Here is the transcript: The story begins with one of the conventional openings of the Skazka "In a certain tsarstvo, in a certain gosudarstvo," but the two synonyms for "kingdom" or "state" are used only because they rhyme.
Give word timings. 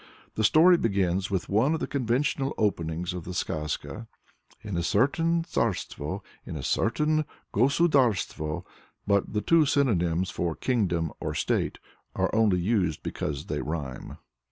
The 0.33 0.43
story 0.43 0.79
begins 0.79 1.29
with 1.29 1.47
one 1.47 1.75
of 1.75 1.79
the 1.79 1.85
conventional 1.85 2.55
openings 2.57 3.13
of 3.13 3.23
the 3.23 3.35
Skazka 3.35 4.07
"In 4.63 4.75
a 4.75 4.81
certain 4.81 5.43
tsarstvo, 5.43 6.23
in 6.43 6.55
a 6.57 6.63
certain 6.63 7.23
gosudarstvo," 7.53 8.65
but 9.05 9.31
the 9.33 9.41
two 9.41 9.67
synonyms 9.67 10.31
for 10.31 10.55
"kingdom" 10.55 11.13
or 11.19 11.35
"state" 11.35 11.77
are 12.15 12.31
used 12.33 12.35
only 12.35 12.99
because 13.03 13.45
they 13.45 13.61
rhyme. 13.61 14.17